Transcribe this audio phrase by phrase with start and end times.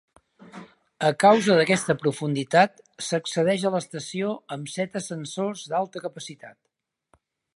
[1.09, 6.59] A causa d'aquesta profunditat s'accedeix a l'estació amb set ascensors d'alta capacitat.